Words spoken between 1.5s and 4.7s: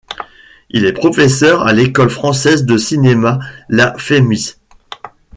à l'école française de cinéma La Fémis.